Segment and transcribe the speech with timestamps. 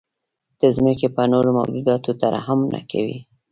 [0.59, 3.17] د ځمکې په نورو موجوداتو ترحم نه کوئ.